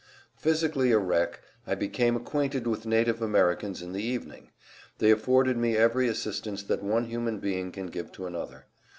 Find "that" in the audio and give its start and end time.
6.63-6.81